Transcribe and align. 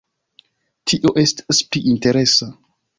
Tio 0.93 1.15
estas 1.27 1.63
pli 1.71 1.87
interesa. 1.95 2.55